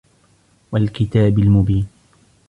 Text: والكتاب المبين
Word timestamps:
والكتاب 0.71 1.39
المبين 1.39 1.87